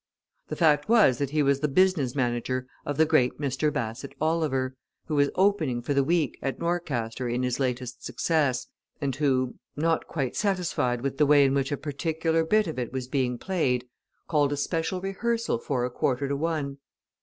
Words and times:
The 0.47 0.55
fact 0.55 0.89
was 0.89 1.19
that 1.19 1.29
he 1.29 1.43
was 1.43 1.59
the 1.59 1.67
business 1.67 2.15
manager 2.15 2.65
of 2.87 2.97
the 2.97 3.05
great 3.05 3.37
Mr. 3.39 3.71
Bassett 3.71 4.15
Oliver, 4.19 4.75
who 5.05 5.13
was 5.13 5.29
opening 5.35 5.79
for 5.83 5.93
the 5.93 6.03
week 6.03 6.39
at 6.41 6.57
Norcaster 6.57 7.29
in 7.29 7.43
his 7.43 7.59
latest 7.59 8.03
success, 8.03 8.65
and 8.99 9.15
who, 9.17 9.59
not 9.75 10.07
quite 10.07 10.35
satisfied 10.35 11.01
with 11.01 11.19
the 11.19 11.27
way 11.27 11.45
in 11.45 11.53
which 11.53 11.71
a 11.71 11.77
particular 11.77 12.43
bit 12.43 12.65
of 12.65 12.79
it 12.79 12.91
was 12.91 13.07
being 13.07 13.37
played 13.37 13.87
called 14.27 14.51
a 14.51 14.57
special 14.57 15.01
rehearsal 15.01 15.59
for 15.59 15.85
a 15.85 15.91
quarter 15.91 16.27
to 16.27 16.35
one. 16.35 16.79